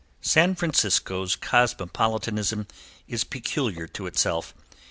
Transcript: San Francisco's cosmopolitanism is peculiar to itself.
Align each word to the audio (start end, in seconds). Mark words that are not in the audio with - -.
San 0.23 0.55
Francisco's 0.55 1.35
cosmopolitanism 1.35 2.65
is 3.07 3.23
peculiar 3.23 3.85
to 3.85 4.07
itself. 4.07 4.55